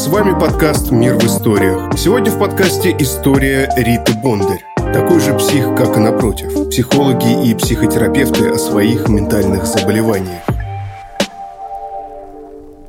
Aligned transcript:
С 0.00 0.06
вами 0.06 0.32
подкаст 0.32 0.90
«Мир 0.90 1.16
в 1.16 1.24
историях». 1.26 1.92
Сегодня 1.98 2.30
в 2.30 2.38
подкасте 2.38 2.96
история 3.00 3.70
Риты 3.76 4.14
Бондарь. 4.22 4.64
Такой 4.94 5.20
же 5.20 5.36
псих, 5.36 5.74
как 5.76 5.94
и 5.98 6.00
напротив. 6.00 6.70
Психологи 6.70 7.46
и 7.46 7.54
психотерапевты 7.54 8.48
о 8.48 8.56
своих 8.56 9.10
ментальных 9.10 9.66
заболеваниях. 9.66 10.40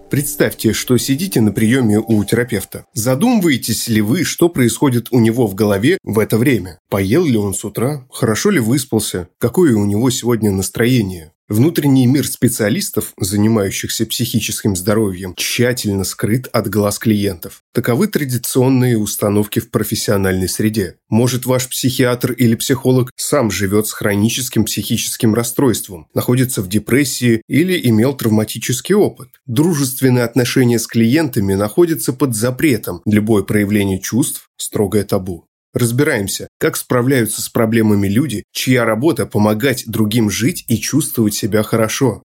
Представьте, 0.10 0.72
что 0.72 0.98
сидите 0.98 1.42
на 1.42 1.52
приеме 1.52 2.00
у 2.00 2.24
терапевта. 2.24 2.86
Задумываетесь 2.94 3.90
ли 3.90 4.00
вы, 4.00 4.24
что 4.24 4.48
происходит 4.48 5.08
у 5.12 5.20
него 5.20 5.48
в 5.48 5.54
голове 5.54 5.98
в 6.06 6.18
это 6.18 6.38
время? 6.38 6.80
Поел 6.90 7.26
ли 7.26 7.36
он 7.36 7.54
с 7.54 7.66
утра? 7.66 8.08
Хорошо 8.10 8.52
ли 8.52 8.62
выспался? 8.62 9.28
Какое 9.38 9.76
у 9.76 9.84
него 9.84 10.10
сегодня 10.12 10.50
настроение? 10.52 11.34
Внутренний 11.52 12.08
мир 12.08 12.26
специалистов, 12.26 13.12
занимающихся 13.20 14.06
психическим 14.06 14.74
здоровьем, 14.74 15.34
тщательно 15.36 16.06
скрыт 16.06 16.48
от 16.54 16.70
глаз 16.70 16.98
клиентов. 16.98 17.62
Таковы 17.74 18.08
традиционные 18.08 18.98
установки 18.98 19.60
в 19.60 19.70
профессиональной 19.70 20.48
среде. 20.48 20.96
Может, 21.10 21.46
ваш 21.46 21.68
психиатр 21.68 22.32
или 22.32 22.56
психолог 22.56 23.12
сам 23.18 23.52
живет 23.52 23.88
с 23.88 23.92
хроническим 23.92 24.64
психическим 24.64 25.36
расстройством, 25.36 26.08
находится 26.14 26.62
в 26.62 26.70
депрессии 26.70 27.42
или 27.50 27.78
имел 27.90 28.16
травматический 28.16 28.96
опыт. 28.96 29.28
Дружественные 29.46 30.24
отношения 30.24 30.80
с 30.80 30.88
клиентами 30.88 31.56
находятся 31.56 32.14
под 32.14 32.34
запретом. 32.34 33.02
Любое 33.06 33.44
проявление 33.44 34.00
чувств– 34.00 34.48
строгое 34.56 35.04
табу. 35.04 35.48
Разбираемся, 35.74 36.48
как 36.60 36.76
справляются 36.76 37.42
с 37.42 37.48
проблемами 37.48 38.08
люди, 38.08 38.44
чья 38.52 38.84
работа– 38.84 39.26
помогать 39.28 39.86
другим 39.88 40.30
жить 40.30 40.66
и 40.68 40.78
чувствовать 40.78 41.34
себя 41.34 41.64
хорошо. 41.64 42.24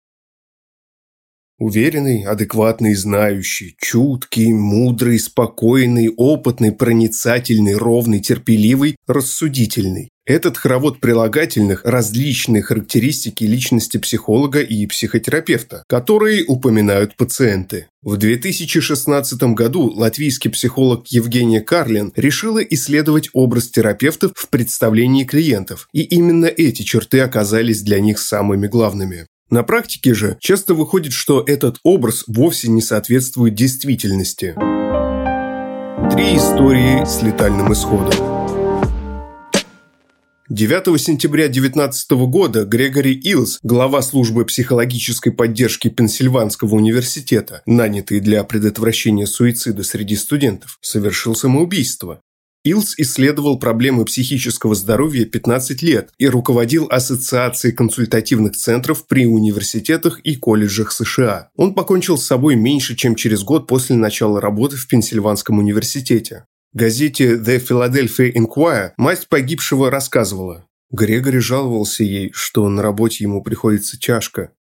Уверенный, 1.59 2.25
адекватный, 2.25 2.95
знающий, 2.95 3.77
чуткий, 3.79 4.53
мудрый, 4.53 5.19
спокойный, 5.19 6.09
опытный, 6.09 6.73
проницательный, 6.73 7.77
ровный, 7.77 8.21
терпеливый, 8.21 8.97
рассудительный. 9.07 10.09
Этот 10.27 10.57
хоровод 10.57 11.01
прилагательных– 11.01 11.83
различные 11.85 12.63
характеристики 12.63 13.45
личности 13.45 13.99
психолога 13.99 14.61
и 14.61 14.87
психотерапевта, 14.87 15.85
которые 15.87 16.45
упоминают 16.47 17.15
пациенты. 17.15 17.89
В 18.01 18.17
2016 18.17 19.43
году 19.55 19.91
латвийский 19.95 20.51
психолог 20.51 21.09
Евгения 21.09 21.61
Карлин 21.61 22.11
решила 22.17 22.61
исследовать 22.61 23.29
образ 23.35 23.69
терапевтов 23.69 24.33
в 24.35 24.49
представлении 24.49 25.25
клиентов, 25.25 25.89
и 25.93 26.01
именно 26.01 26.47
эти 26.47 26.83
черты 26.83 27.21
оказались 27.21 27.83
для 27.83 28.01
них 28.01 28.19
самыми 28.19 28.67
главными. 28.67 29.27
На 29.51 29.63
практике 29.63 30.15
же 30.15 30.39
часто 30.41 30.73
выходит, 30.73 31.13
что 31.13 31.45
этот 31.47 31.77
образ 31.83 32.25
вовсе 32.27 32.71
не 32.71 32.81
соответствует 32.81 33.55
действительности. 33.55 34.55
Три 36.11 36.37
истории 36.39 37.05
с 37.05 37.21
летальным 37.21 37.71
исходом. 37.75 38.34
9 40.51 41.01
сентября 41.01 41.49
2019 41.49 42.11
года 42.29 42.67
Грегори 42.67 43.15
Илс, 43.15 43.59
глава 43.63 44.03
службы 44.03 44.45
психологической 44.45 45.33
поддержки 45.33 45.89
Пенсильванского 45.89 46.75
университета, 46.75 47.63
нанятый 47.65 48.21
для 48.21 48.45
предотвращения 48.45 49.27
суицида 49.27 49.83
среди 49.85 50.17
студентов, 50.17 50.77
совершил 50.83 51.35
самоубийство. 51.35 52.21
Илс 52.63 52.95
исследовал 52.99 53.59
проблемы 53.59 54.05
психического 54.05 54.75
здоровья 54.75 55.25
15 55.25 55.81
лет 55.81 56.11
и 56.19 56.29
руководил 56.29 56.89
Ассоциацией 56.91 57.75
консультативных 57.75 58.55
центров 58.55 59.07
при 59.07 59.27
университетах 59.27 60.21
и 60.25 60.37
колледжах 60.37 60.93
США. 60.93 61.49
Он 61.57 61.73
покончил 61.73 62.19
с 62.19 62.27
собой 62.27 62.57
меньше, 62.57 62.97
чем 62.97 63.15
через 63.15 63.45
год 63.45 63.67
после 63.67 63.97
начала 63.97 64.43
работы 64.43 64.77
в 64.77 64.89
Пенсильванском 64.89 65.59
университете 65.59 66.45
газете 66.75 67.37
The 67.37 67.59
Philadelphia 67.59 68.33
Inquirer 68.33 68.91
мать 68.97 69.29
погибшего 69.29 69.91
рассказывала. 69.91 70.67
Грегори 70.91 71.39
жаловался 71.39 72.05
ей, 72.05 72.31
что 72.35 72.69
на 72.69 72.83
работе 72.83 73.25
ему 73.25 73.43
приходится 73.43 73.99
тяжко. 73.99 74.53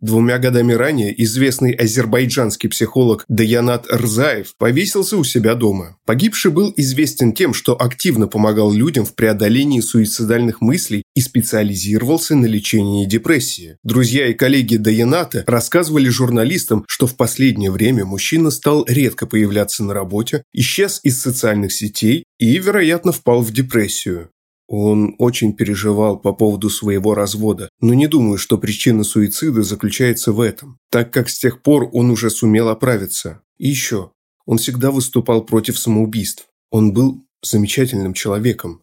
Двумя 0.00 0.38
годами 0.38 0.74
ранее 0.74 1.12
известный 1.24 1.72
азербайджанский 1.72 2.68
психолог 2.68 3.24
Даянат 3.28 3.86
Рзаев 3.90 4.54
повесился 4.56 5.16
у 5.16 5.24
себя 5.24 5.56
дома. 5.56 5.96
Погибший 6.06 6.52
был 6.52 6.72
известен 6.76 7.32
тем, 7.32 7.52
что 7.52 7.74
активно 7.74 8.28
помогал 8.28 8.72
людям 8.72 9.04
в 9.04 9.16
преодолении 9.16 9.80
суицидальных 9.80 10.60
мыслей 10.60 11.02
и 11.16 11.20
специализировался 11.20 12.36
на 12.36 12.46
лечении 12.46 13.06
депрессии. 13.06 13.76
Друзья 13.82 14.28
и 14.28 14.34
коллеги 14.34 14.76
Даяната 14.76 15.42
рассказывали 15.48 16.08
журналистам, 16.08 16.84
что 16.86 17.08
в 17.08 17.16
последнее 17.16 17.72
время 17.72 18.04
мужчина 18.04 18.52
стал 18.52 18.84
редко 18.86 19.26
появляться 19.26 19.82
на 19.82 19.94
работе, 19.94 20.44
исчез 20.52 21.00
из 21.02 21.20
социальных 21.20 21.72
сетей 21.72 22.22
и, 22.38 22.56
вероятно, 22.58 23.10
впал 23.10 23.42
в 23.42 23.52
депрессию. 23.52 24.30
Он 24.68 25.14
очень 25.18 25.54
переживал 25.54 26.20
по 26.20 26.34
поводу 26.34 26.68
своего 26.68 27.14
развода, 27.14 27.70
но 27.80 27.94
не 27.94 28.06
думаю, 28.06 28.36
что 28.36 28.58
причина 28.58 29.02
суицида 29.02 29.62
заключается 29.62 30.32
в 30.32 30.40
этом, 30.40 30.78
так 30.90 31.10
как 31.10 31.30
с 31.30 31.38
тех 31.38 31.62
пор 31.62 31.88
он 31.92 32.10
уже 32.10 32.28
сумел 32.28 32.68
оправиться. 32.68 33.40
И 33.56 33.68
еще, 33.68 34.12
он 34.44 34.58
всегда 34.58 34.90
выступал 34.90 35.42
против 35.44 35.78
самоубийств. 35.78 36.48
Он 36.70 36.92
был 36.92 37.24
замечательным 37.42 38.12
человеком. 38.12 38.82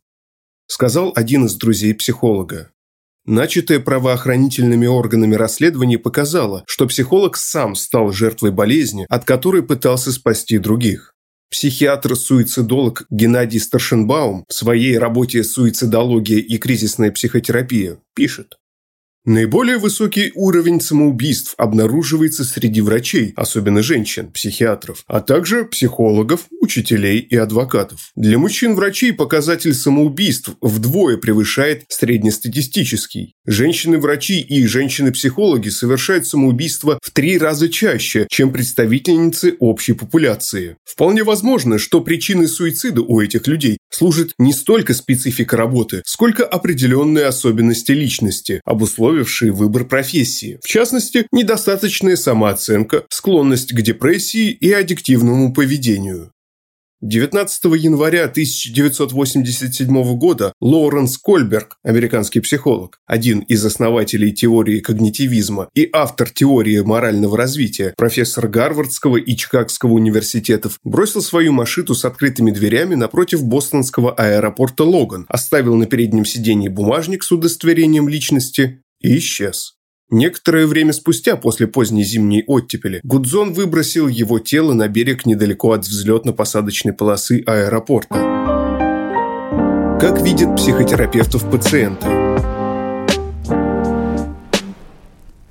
Сказал 0.68 1.14
один 1.16 1.46
из 1.46 1.56
друзей 1.56 1.94
психолога. 1.94 2.72
Начатое 3.26 3.80
правоохранительными 3.80 4.88
органами 4.88 5.36
расследование 5.36 6.00
показало, 6.00 6.64
что 6.68 6.88
психолог 6.88 7.38
сам 7.38 7.76
стал 7.76 8.12
жертвой 8.12 8.52
болезни, 8.52 9.06
от 9.10 9.26
которой 9.26 9.64
пытался 9.64 10.12
спасти 10.12 10.58
других. 10.58 11.15
Психиатр-суицидолог 11.52 13.06
Геннадий 13.10 13.60
Старшенбаум 13.60 14.46
в 14.48 14.54
своей 14.54 14.98
работе 14.98 15.44
«Суицидология 15.44 16.40
и 16.40 16.58
кризисная 16.58 17.12
психотерапия» 17.12 18.00
пишет. 18.14 18.58
Наиболее 19.28 19.80
высокий 19.80 20.32
уровень 20.36 20.80
самоубийств 20.80 21.56
обнаруживается 21.58 22.44
среди 22.44 22.82
врачей, 22.82 23.34
особенно 23.36 23.82
женщин, 23.82 24.32
психиатров, 24.32 25.04
а 25.08 25.20
также 25.20 25.66
психологов, 25.66 26.42
учителей 26.62 27.22
и 27.22 27.36
адвокатов. 27.36 28.12
Для 28.16 28.38
мужчин-врачей 28.38 29.14
показатель 29.14 29.74
самоубийств 29.74 30.52
вдвое 30.62 31.18
превышает 31.18 31.86
среднестатистический. 31.88 33.34
Женщины-врачи 33.48 34.42
и 34.42 34.68
женщины-психологи 34.68 35.70
совершают 35.70 36.28
самоубийство 36.28 37.00
в 37.02 37.10
три 37.10 37.40
раза 37.40 37.68
чаще, 37.68 38.28
чем 38.30 38.52
представительницы 38.52 39.56
общей 39.60 39.94
популяции. 39.94 40.78
Вполне 40.84 41.24
возможно, 41.24 41.80
что 41.80 42.02
причиной 42.02 42.48
суицида 42.48 43.02
у 43.02 43.20
этих 43.20 43.48
людей 43.48 43.80
служит 43.90 44.34
не 44.38 44.54
столько 44.54 44.94
специфика 44.94 45.58
работы, 45.58 46.04
сколько 46.06 46.46
определенные 46.46 47.26
особенности 47.26 47.92
личности, 47.92 48.62
обусловленные 48.66 49.15
обусловившие 49.16 49.52
выбор 49.52 49.86
профессии. 49.86 50.60
В 50.62 50.68
частности, 50.68 51.28
недостаточная 51.32 52.16
самооценка, 52.16 53.06
склонность 53.10 53.74
к 53.74 53.82
депрессии 53.82 54.52
и 54.52 54.72
аддиктивному 54.72 55.54
поведению. 55.54 56.32
19 57.02 57.66
января 57.78 58.24
1987 58.24 60.18
года 60.18 60.54
Лоуренс 60.60 61.18
Кольберг, 61.18 61.78
американский 61.84 62.40
психолог, 62.40 63.00
один 63.06 63.40
из 63.42 63.64
основателей 63.64 64.32
теории 64.32 64.80
когнитивизма 64.80 65.70
и 65.76 65.88
автор 65.94 66.30
теории 66.30 66.80
морального 66.80 67.38
развития, 67.38 67.94
профессор 67.96 68.48
Гарвардского 68.48 69.18
и 69.18 69.36
Чикагского 69.36 69.92
университетов, 69.92 70.80
бросил 70.84 71.22
свою 71.22 71.52
машину 71.52 71.94
с 71.94 72.06
открытыми 72.06 72.50
дверями 72.50 72.96
напротив 72.96 73.44
бостонского 73.44 74.12
аэропорта 74.14 74.84
Логан, 74.84 75.26
оставил 75.28 75.76
на 75.76 75.86
переднем 75.86 76.26
сиденье 76.26 76.72
бумажник 76.72 77.24
с 77.24 77.32
удостоверением 77.32 78.10
личности 78.10 78.82
и 79.06 79.18
исчез. 79.20 79.76
Некоторое 80.10 80.68
время 80.68 80.94
спустя, 80.94 81.36
после 81.36 81.68
поздней 81.68 82.04
зимней 82.04 82.44
оттепели, 82.46 83.00
Гудзон 83.04 83.54
выбросил 83.54 84.08
его 84.08 84.40
тело 84.40 84.74
на 84.74 84.88
берег 84.88 85.26
недалеко 85.26 85.72
от 85.72 85.86
взлетно-посадочной 85.86 86.94
полосы 86.94 87.44
аэропорта. 87.46 88.16
Как 90.00 90.22
видят 90.22 90.56
психотерапевтов 90.58 91.50
пациенты? 91.50 92.25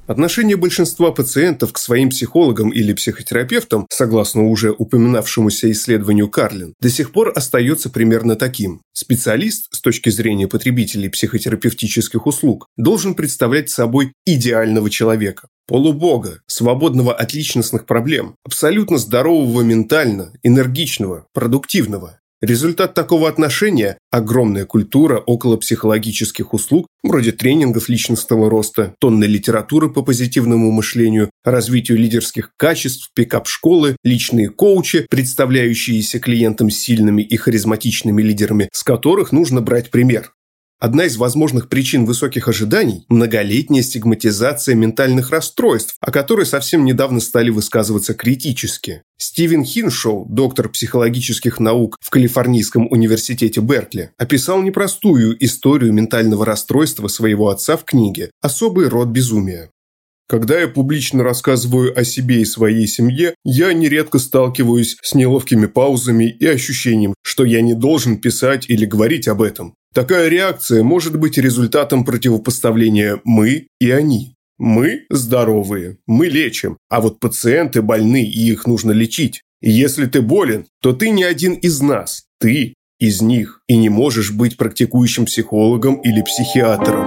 Отношение 0.07 0.57
большинства 0.57 1.13
пациентов 1.13 1.73
к 1.73 1.79
своим 1.79 2.11
психологам 2.11 2.69
или 2.69 2.93
психотерапевтам, 2.93 3.87
согласно 3.91 4.43
уже 4.45 4.71
упоминавшемуся 4.71 5.73
исследованию 5.73 6.29
Карлин, 6.29 6.75
до 6.79 6.91
сих 6.91 7.11
пор 7.11 7.33
остается 7.35 7.89
примерно 7.89 8.37
таким. 8.37 8.83
Специалист, 8.93 9.75
с 9.75 9.81
точки 9.81 10.11
зрения 10.11 10.47
потребителей 10.47 11.09
психотерапевтических 11.09 12.27
услуг, 12.27 12.67
должен 12.77 13.15
представлять 13.15 13.71
собой 13.71 14.13
идеального 14.27 14.91
человека. 14.91 15.49
Полубога, 15.67 16.43
свободного 16.47 17.15
от 17.15 17.33
личностных 17.33 17.87
проблем, 17.87 18.35
абсолютно 18.45 18.99
здорового 18.99 19.63
ментально, 19.63 20.35
энергичного, 20.43 21.27
продуктивного. 21.33 22.21
Результат 22.45 22.93
такого 22.93 23.31
отношения– 23.31 23.97
огромная 24.11 24.67
культура 24.67 25.19
около 25.19 25.57
психологических 25.57 26.53
услуг, 26.53 26.87
вроде 27.03 27.33
тренингов 27.33 27.89
личностного 27.89 28.51
роста, 28.51 28.95
тонны 29.01 29.25
литературы 29.25 29.89
по 29.89 30.03
позитивному 30.03 30.71
мышлению, 30.71 31.31
развитию 31.43 31.97
лидерских 31.97 32.51
качеств, 32.59 33.11
пикап-школы, 33.15 33.97
личные 34.05 34.51
коучи, 34.51 35.07
представляющиеся 35.09 36.21
клиентам 36.21 36.69
сильными 36.69 37.23
и 37.23 37.35
харизматичными 37.39 38.21
лидерами, 38.21 38.69
с 38.75 38.83
которых 38.83 39.33
нужно 39.33 39.63
брать 39.63 39.91
пример. 39.91 40.35
Одна 40.85 41.07
из 41.07 41.17
возможных 41.17 41.71
причин 41.71 42.05
высоких 42.05 42.47
ожиданий– 42.47 43.07
многолетняя 43.09 43.83
стигматизация 43.83 44.75
ментальных 44.75 45.31
расстройств, 45.31 45.97
о 45.99 46.11
которой 46.11 46.45
совсем 46.45 46.85
недавно 46.85 47.21
стали 47.21 47.49
высказываться 47.49 48.13
критически. 48.13 49.03
Стивен 49.17 49.65
Хиншоу, 49.65 50.27
доктор 50.29 50.69
психологических 50.69 51.59
наук 51.59 51.97
в 52.03 52.11
Калифорнийском 52.11 52.87
университете 52.91 53.63
Беркли, 53.63 54.11
описал 54.19 54.61
непростую 54.61 55.43
историю 55.43 55.95
ментального 55.95 56.45
расстройства 56.45 57.09
своего 57.09 57.49
отца 57.49 57.79
в 57.79 57.85
книге 57.85 58.31
«Особый 58.43 58.89
род 58.89 59.09
безумия». 59.09 59.71
Когда 60.29 60.61
я 60.61 60.69
публично 60.69 61.23
рассказываю 61.23 61.99
о 61.99 62.05
себе 62.05 62.43
и 62.43 62.45
своей 62.45 62.87
семье, 62.87 63.35
я 63.43 63.73
нередко 63.73 64.19
сталкиваюсь 64.19 64.99
с 65.03 65.15
неловкими 65.15 65.65
паузами 65.65 66.29
и 66.29 66.47
ощущением, 66.47 67.15
что 67.23 67.47
я 67.47 67.63
не 67.63 67.73
должен 67.73 68.19
писать 68.19 68.69
или 68.69 68.85
говорить 68.85 69.29
об 69.29 69.41
этом. 69.41 69.75
Такая 69.95 70.29
реакция 70.29 70.83
может 70.83 71.17
быть 71.17 71.39
результатом 71.39 72.05
противопоставления 72.05 73.21
«мы» 73.25 73.69
и 73.81 73.91
«они». 73.93 74.35
Мы 74.59 75.07
здоровые, 75.09 75.99
мы 76.07 76.27
лечим, 76.27 76.79
а 76.89 77.01
вот 77.01 77.21
пациенты 77.21 77.81
больны 77.81 78.25
и 78.25 78.51
их 78.51 78.67
нужно 78.67 78.93
лечить. 78.93 79.43
Если 79.61 80.07
ты 80.07 80.21
болен, 80.21 80.67
то 80.81 80.93
ты 80.93 81.11
не 81.11 81.25
один 81.25 81.55
из 81.55 81.81
нас, 81.81 82.25
ты 82.39 82.75
из 83.01 83.21
них, 83.21 83.63
и 83.69 83.77
не 83.77 83.89
можешь 83.89 84.33
быть 84.33 84.57
практикующим 84.57 85.27
психологом 85.27 85.97
или 85.97 86.23
психиатром. 86.23 87.05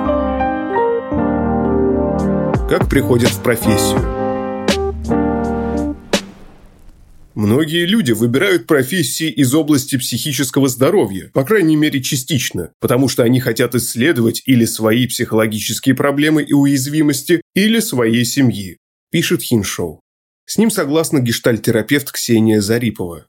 Как 2.69 2.89
приходят 2.89 3.29
в 3.29 3.41
профессию? 3.41 4.16
Многие 7.37 7.85
люди 7.85 8.13
выбирают 8.13 8.65
профессии 8.65 9.29
из 9.29 9.53
области 9.53 9.95
психического 9.95 10.67
здоровья, 10.67 11.29
по 11.35 11.43
крайней 11.43 11.75
мере 11.75 12.01
частично, 12.01 12.71
потому 12.79 13.07
что 13.07 13.21
они 13.21 13.39
хотят 13.39 13.75
исследовать 13.75 14.41
или 14.47 14.65
свои 14.65 15.05
психологические 15.05 15.93
проблемы 15.93 16.41
и 16.41 16.53
уязвимости, 16.53 17.43
или 17.53 17.79
своей 17.79 18.25
семьи, 18.25 18.77
пишет 19.11 19.43
Хиншоу. 19.43 20.01
С 20.47 20.57
ним 20.57 20.71
согласна 20.71 21.19
гештальтерапевт 21.19 22.11
Ксения 22.11 22.59
Зарипова. 22.59 23.27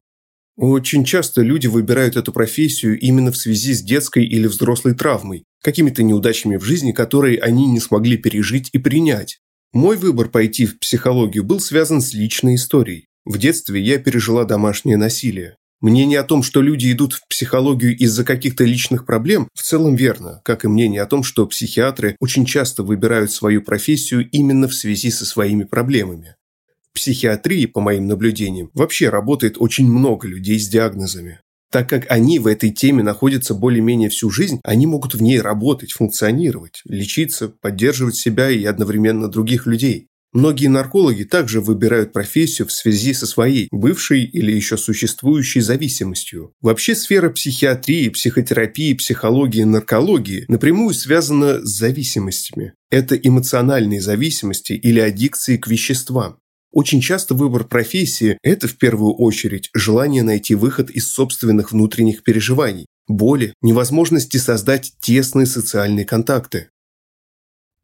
Очень 0.56 1.04
часто 1.04 1.43
люди 1.43 1.66
выбирают 1.66 2.16
эту 2.16 2.32
профессию 2.32 2.99
именно 2.99 3.31
в 3.31 3.37
связи 3.37 3.75
с 3.75 3.82
детской 3.82 4.25
или 4.25 4.46
взрослой 4.46 4.94
травмой, 4.94 5.44
какими-то 5.62 6.02
неудачами 6.02 6.56
в 6.56 6.64
жизни, 6.64 6.93
которые 6.93 7.40
они 7.40 7.66
не 7.66 7.78
смогли 7.78 8.16
пережить 8.16 8.70
и 8.72 8.78
принять. 8.78 9.40
Мой 9.75 9.99
выбор 9.99 10.31
пойти 10.31 10.64
в 10.64 10.78
психологию 10.78 11.44
был 11.44 11.61
связан 11.61 12.00
с 12.00 12.14
личной 12.14 12.54
историей. 12.54 13.04
В 13.28 13.36
детстве 13.36 13.78
я 13.82 13.98
пережила 13.98 14.46
домашнее 14.46 14.96
насилие. 14.96 15.56
Мнение 15.82 16.19
о 16.19 16.25
том, 16.25 16.42
что 16.42 16.62
люди 16.62 16.90
идут 16.90 17.12
в 17.12 17.28
психологию 17.28 17.94
из-за 17.94 18.25
каких-то 18.25 18.64
личных 18.64 19.04
проблем, 19.04 19.50
в 19.52 19.60
целом 19.60 19.96
верно, 19.96 20.40
как 20.46 20.64
и 20.64 20.69
мнение 20.69 21.02
о 21.02 21.06
том, 21.06 21.22
что 21.22 21.46
психиатры 21.46 22.16
очень 22.20 22.46
часто 22.46 22.82
выбирают 22.82 23.30
свою 23.30 23.60
профессию 23.60 24.26
именно 24.30 24.66
в 24.66 24.72
связи 24.72 25.10
со 25.10 25.26
своими 25.26 25.64
проблемами. 25.64 26.36
В 26.90 26.94
психиатрии, 26.94 27.66
по 27.66 27.82
моим 27.82 28.06
наблюдениям, 28.06 28.70
вообще 28.72 29.10
работает 29.10 29.56
очень 29.58 29.86
много 29.86 30.26
людей 30.26 30.58
с 30.58 30.66
диагнозами. 30.66 31.40
Так 31.70 31.86
как 31.86 32.10
они 32.10 32.38
в 32.38 32.46
этой 32.46 32.70
теме 32.70 33.02
находятся 33.02 33.52
более-менее 33.52 34.08
всю 34.08 34.30
жизнь, 34.30 34.58
они 34.64 34.86
могут 34.86 35.14
в 35.14 35.20
ней 35.20 35.38
работать, 35.38 35.92
функционировать, 35.92 36.80
лечиться, 36.86 37.50
поддерживать 37.50 38.16
себя 38.16 38.48
и 38.48 38.64
одновременно 38.64 39.28
других 39.28 39.66
людей. 39.66 40.08
Многие 40.38 40.69
наркологи 40.69 41.25
также 41.25 41.61
выбирают 41.61 42.12
профессию 42.12 42.69
в 42.69 42.73
связи 42.73 43.12
со 43.12 43.26
своей 43.26 43.67
бывшей 43.73 44.23
или 44.23 44.52
еще 44.52 44.76
существующей 44.76 45.61
зависимостью. 45.61 46.52
Вообще 46.61 46.94
сфера 46.94 47.29
психиатрии, 47.29 48.08
психотерапии, 48.08 48.94
психологии 48.94 49.64
наркологии 49.64 50.44
напрямую 50.46 50.94
связана 50.94 51.61
с 51.67 51.70
зависимостями. 51.70 52.75
Это 52.88 53.17
эмоциональные 53.17 54.00
зависимости 54.00 54.75
или 54.75 55.00
аддикции 55.00 55.56
к 55.56 55.67
веществам. 55.67 56.38
Очень 56.70 57.00
часто 57.00 57.35
выбор 57.35 57.64
профессии– 57.64 58.38
это 58.44 58.69
в 58.69 58.76
первую 58.76 59.14
очередь 59.14 59.70
желание 59.75 60.23
найти 60.23 60.55
выход 60.55 60.88
из 60.88 61.11
собственных 61.11 61.73
внутренних 61.73 62.23
переживаний, 62.23 62.87
боли, 63.08 63.55
невозможности 63.61 64.37
создать 64.37 64.93
тесные 65.00 65.46
социальные 65.46 66.05
контакты. 66.05 66.69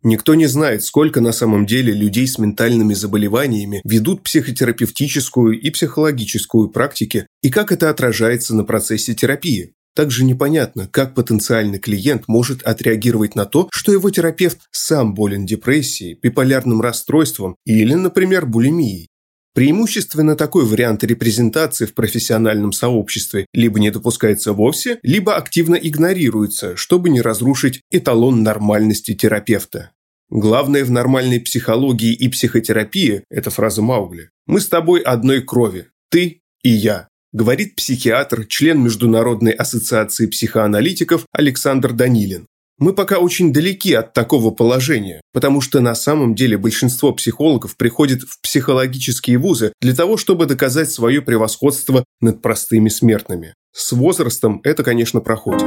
Никто 0.05 0.35
не 0.35 0.47
знает, 0.47 0.85
сколько 0.85 1.23
на 1.23 1.33
самом 1.33 1.65
деле 1.65 1.91
людей 1.95 2.27
с 2.27 2.39
ментальными 2.39 2.93
заболеваниями 2.93 3.81
ведут 3.85 4.23
психотерапевтическую 4.23 5.59
и 5.59 5.71
психологическую 5.71 6.69
практики 6.69 7.27
и 7.43 7.51
как 7.51 7.73
это 7.73 7.89
отражается 7.89 8.55
на 8.55 8.65
процессе 8.65 9.15
терапии. 9.15 9.73
Также 9.97 10.25
непонятно, 10.25 10.89
как 10.89 11.15
потенциальный 11.15 11.79
клиент 11.79 12.25
может 12.29 12.63
отреагировать 12.65 13.35
на 13.35 13.47
то, 13.47 13.69
что 13.73 13.93
его 13.93 14.11
терапевт 14.11 14.59
сам 14.73 15.15
болен 15.15 15.47
депрессией, 15.47 16.19
биполярным 16.21 16.83
расстройством 16.83 17.57
или, 17.65 17.95
например, 17.95 18.45
булимией. 18.45 19.09
Преимущественно 19.55 20.35
такой 20.35 20.65
вариант 20.65 21.05
репрезентации 21.05 21.87
в 21.87 21.95
профессиональном 21.95 22.73
сообществе 22.73 23.47
либо 23.55 23.79
не 23.79 23.91
допускается 23.91 24.53
вовсе, 24.53 24.99
либо 25.03 25.37
активно 25.37 25.77
игнорируется, 25.77 26.77
чтобы 26.77 27.09
не 27.09 27.21
разрушить 27.21 27.81
эталон 27.93 28.43
нормальности 28.43 29.15
терапевта. 29.15 29.93
Главное 30.29 30.85
в 30.85 30.91
нормальной 30.91 31.39
психологии 31.39 32.13
и 32.13 32.29
психотерапии– 32.29 33.23
это 33.31 33.51
фраза 33.51 33.81
Маугли. 33.81 34.31
«Мы 34.47 34.61
с 34.61 34.67
тобой 34.67 35.01
одной 35.01 35.41
крови, 35.43 35.87
ты 36.11 36.41
и 36.63 36.71
я», 36.71 37.07
говорит 37.33 37.77
психиатр, 37.77 38.47
член 38.47 38.83
Международной 38.83 39.53
ассоциации 39.53 40.27
психоаналитиков 40.27 41.27
Александр 41.31 41.93
Данилин. 41.93 42.47
Мы 42.77 42.93
пока 42.93 43.19
очень 43.19 43.53
далеки 43.53 43.93
от 43.95 44.15
такого 44.15 44.51
положения, 44.51 45.21
потому 45.33 45.61
что 45.61 45.79
на 45.81 45.95
самом 45.95 46.35
деле 46.35 46.59
большинство 46.59 47.13
психологов 47.13 47.77
приходит 47.77 48.23
в 48.23 48.41
психологические 48.41 49.39
вузы 49.39 49.73
для 49.81 49.95
того, 49.95 50.17
чтобы 50.17 50.47
доказать 50.47 50.91
свое 50.91 51.23
превосходство 51.23 52.05
над 52.21 52.43
простыми 52.43 52.89
смертными. 52.89 53.55
С 53.73 53.93
возрастом 53.93 54.61
это, 54.65 54.83
конечно, 54.83 55.21
проходит. 55.21 55.63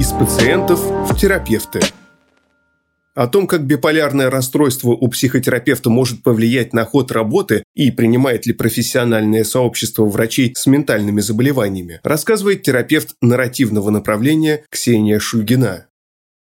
Из 0.00 0.10
пациентов 0.12 0.80
в 0.80 1.16
терапевты– 1.16 1.80
о 3.14 3.26
том, 3.26 3.46
как 3.46 3.66
биполярное 3.66 4.30
расстройство 4.30 4.90
у 4.90 5.08
психотерапевта 5.08 5.90
может 5.90 6.22
повлиять 6.22 6.72
на 6.72 6.84
ход 6.84 7.10
работы 7.12 7.64
и 7.74 7.90
принимает 7.90 8.46
ли 8.46 8.52
профессиональное 8.52 9.44
сообщество 9.44 10.04
врачей 10.04 10.54
с 10.56 10.66
ментальными 10.66 11.20
заболеваниями, 11.20 12.00
рассказывает 12.02 12.62
терапевт 12.62 13.14
нарративного 13.20 13.90
направления 13.90 14.64
Ксения 14.70 15.18
Шульгина. 15.18 15.86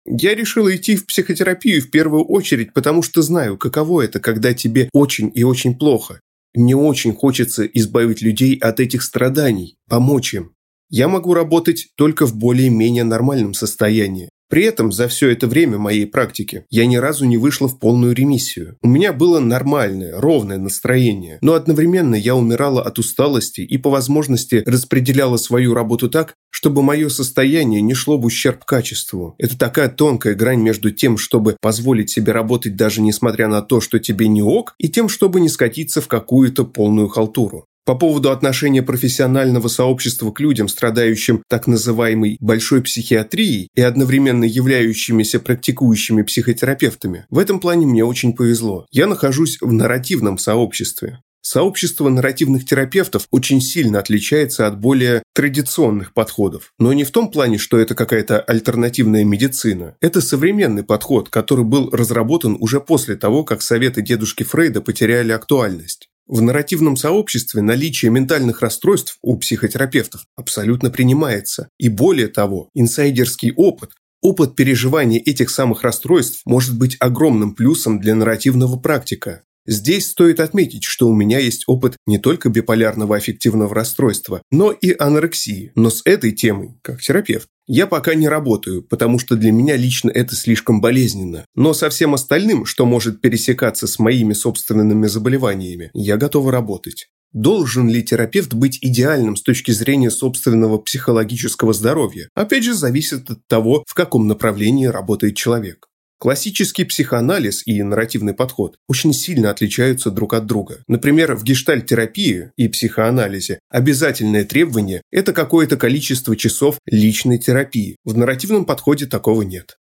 Я 0.05 0.33
решила 0.35 0.75
идти 0.75 0.95
в 0.95 1.05
психотерапию 1.05 1.81
в 1.81 1.91
первую 1.91 2.25
очередь, 2.25 2.73
потому 2.73 3.03
что 3.03 3.21
знаю, 3.21 3.57
каково 3.57 4.01
это, 4.01 4.19
когда 4.19 4.53
тебе 4.53 4.89
очень 4.93 5.31
и 5.33 5.43
очень 5.43 5.75
плохо. 5.77 6.19
Мне 6.53 6.75
очень 6.75 7.13
хочется 7.13 7.65
избавить 7.65 8.21
людей 8.21 8.57
от 8.57 8.79
этих 8.79 9.03
страданий, 9.03 9.77
помочь 9.87 10.33
им. 10.33 10.53
Я 10.89 11.07
могу 11.07 11.33
работать 11.33 11.87
только 11.95 12.25
в 12.25 12.35
более-менее 12.35 13.05
нормальном 13.05 13.53
состоянии. 13.53 14.29
При 14.51 14.65
этом 14.65 14.91
за 14.91 15.07
все 15.07 15.29
это 15.29 15.47
время 15.47 15.77
моей 15.77 16.05
практики 16.05 16.65
я 16.69 16.85
ни 16.85 16.97
разу 16.97 17.23
не 17.25 17.37
вышла 17.37 17.69
в 17.69 17.79
полную 17.79 18.13
ремиссию. 18.13 18.77
У 18.81 18.89
меня 18.89 19.13
было 19.13 19.39
нормальное, 19.39 20.19
ровное 20.19 20.57
настроение, 20.57 21.37
но 21.41 21.53
одновременно 21.53 22.15
я 22.15 22.35
умирала 22.35 22.81
от 22.81 22.99
усталости 22.99 23.61
и 23.61 23.77
по 23.77 23.89
возможности 23.89 24.61
распределяла 24.65 25.37
свою 25.37 25.73
работу 25.73 26.09
так, 26.09 26.35
чтобы 26.49 26.83
мое 26.83 27.07
состояние 27.07 27.79
не 27.79 27.93
шло 27.93 28.17
в 28.17 28.25
ущерб 28.25 28.65
качеству. 28.65 29.35
Это 29.37 29.57
такая 29.57 29.87
тонкая 29.87 30.35
грань 30.35 30.59
между 30.59 30.91
тем, 30.91 31.17
чтобы 31.17 31.55
позволить 31.61 32.09
себе 32.09 32.33
работать 32.33 32.75
даже 32.75 33.01
несмотря 33.01 33.47
на 33.47 33.61
то, 33.61 33.79
что 33.79 33.99
тебе 33.99 34.27
не 34.27 34.41
ок, 34.41 34.75
и 34.77 34.89
тем, 34.89 35.07
чтобы 35.07 35.39
не 35.39 35.47
скатиться 35.47 36.01
в 36.01 36.09
какую-то 36.09 36.65
полную 36.65 37.07
халтуру. 37.07 37.67
По 37.83 37.95
поводу 37.95 38.29
отношения 38.29 38.83
профессионального 38.83 39.67
сообщества 39.67 40.31
к 40.31 40.39
людям, 40.39 40.67
страдающим 40.67 41.43
так 41.49 41.65
называемой 41.65 42.37
«большой 42.39 42.83
психиатрией» 42.83 43.69
и 43.73 43.81
одновременно 43.81 44.43
являющимися 44.43 45.39
практикующими 45.39 46.21
психотерапевтами, 46.21 47.25
в 47.31 47.39
этом 47.39 47.59
плане 47.59 47.87
мне 47.87 48.05
очень 48.05 48.33
повезло. 48.33 48.85
Я 48.91 49.07
нахожусь 49.07 49.57
в 49.61 49.73
нарративном 49.73 50.37
сообществе. 50.37 51.21
Сообщество 51.41 52.07
нарративных 52.07 52.65
терапевтов 52.65 53.27
очень 53.31 53.61
сильно 53.61 53.97
отличается 53.97 54.67
от 54.67 54.79
более 54.79 55.23
традиционных 55.33 56.13
подходов. 56.13 56.71
Но 56.77 56.93
не 56.93 57.03
в 57.03 57.09
том 57.09 57.31
плане, 57.31 57.57
что 57.57 57.79
это 57.79 57.95
какая-то 57.95 58.39
альтернативная 58.39 59.23
медицина. 59.23 59.95
Это 60.01 60.21
современный 60.21 60.83
подход, 60.83 61.29
который 61.29 61.65
был 61.65 61.89
разработан 61.89 62.57
уже 62.59 62.79
после 62.79 63.15
того, 63.15 63.43
как 63.43 63.63
советы 63.63 64.03
дедушки 64.03 64.43
Фрейда 64.43 64.81
потеряли 64.81 65.31
актуальность. 65.31 66.10
В 66.27 66.41
нарративном 66.41 66.95
сообществе 66.95 67.61
наличие 67.61 68.11
ментальных 68.11 68.61
расстройств 68.61 69.17
у 69.21 69.37
психотерапевтов 69.37 70.25
абсолютно 70.35 70.89
принимается. 70.89 71.69
И 71.77 71.89
более 71.89 72.27
того, 72.27 72.69
инсайдерский 72.73 73.53
опыт, 73.55 73.91
опыт 74.21 74.55
переживания 74.55 75.19
этих 75.19 75.49
самых 75.49 75.83
расстройств 75.83 76.41
может 76.45 76.77
быть 76.77 76.95
огромным 76.99 77.53
плюсом 77.55 77.99
для 77.99 78.15
нарративного 78.15 78.77
практика. 78.77 79.43
Здесь 79.67 80.07
стоит 80.07 80.39
отметить, 80.39 80.83
что 80.83 81.07
у 81.07 81.13
меня 81.13 81.39
есть 81.39 81.65
опыт 81.67 81.95
не 82.07 82.17
только 82.17 82.49
биполярного 82.49 83.17
аффективного 83.17 83.75
расстройства, 83.75 84.41
но 84.51 84.71
и 84.71 84.95
анорексии. 84.97 85.71
Но 85.75 85.91
с 85.91 86.01
этой 86.03 86.31
темой, 86.31 86.79
как 86.81 86.99
терапевт, 87.01 87.47
я 87.73 87.87
пока 87.87 88.15
не 88.15 88.27
работаю, 88.27 88.83
потому 88.83 89.17
что 89.17 89.37
для 89.37 89.53
меня 89.53 89.77
лично 89.77 90.09
это 90.09 90.35
слишком 90.35 90.81
болезненно. 90.81 91.45
Но 91.55 91.73
со 91.73 91.89
всем 91.89 92.13
остальным, 92.13 92.65
что 92.65 92.85
может 92.85 93.21
пересекаться 93.21 93.87
с 93.87 93.97
моими 93.97 94.33
собственными 94.33 95.07
заболеваниями, 95.07 95.89
я 95.93 96.17
готова 96.17 96.51
работать. 96.51 97.07
Должен 97.31 97.87
ли 97.87 98.03
терапевт 98.03 98.53
быть 98.53 98.77
идеальным 98.81 99.37
с 99.37 99.41
точки 99.41 99.71
зрения 99.71 100.11
собственного 100.11 100.79
психологического 100.79 101.71
здоровья? 101.71 102.27
Опять 102.35 102.65
же, 102.65 102.73
зависит 102.73 103.31
от 103.31 103.47
того, 103.47 103.85
в 103.87 103.93
каком 103.93 104.27
направлении 104.27 104.87
работает 104.87 105.37
человек. 105.37 105.87
Классический 106.21 106.85
психоанализ 106.85 107.63
и 107.65 107.81
нарративный 107.81 108.35
подход 108.35 108.75
очень 108.87 109.11
сильно 109.11 109.49
отличаются 109.49 110.11
друг 110.11 110.35
от 110.35 110.45
друга. 110.45 110.83
Например, 110.87 111.33
в 111.33 111.43
гештальт-терапии 111.43 112.51
и 112.57 112.67
психоанализе 112.67 113.57
обязательное 113.71 114.45
требование– 114.45 115.01
это 115.11 115.33
какое-то 115.33 115.77
количество 115.77 116.37
часов 116.37 116.77
личной 116.85 117.39
терапии. 117.39 117.95
В 118.05 118.15
нарративном 118.15 118.65
подходе 118.65 119.07
такого 119.07 119.41
нет. 119.41 119.77